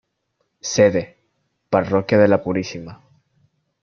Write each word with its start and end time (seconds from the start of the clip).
Sede: 0.73 1.17
Parroquia 1.69 2.17
de 2.17 2.27
la 2.27 2.41
Purísima. 2.41 3.01